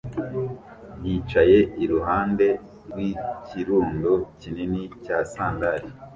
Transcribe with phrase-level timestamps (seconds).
[1.05, 2.47] yicaye iruhande
[2.89, 5.89] rwikirundo kinini cya sandali